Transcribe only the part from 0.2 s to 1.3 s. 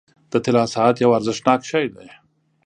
•د طلا ساعت یو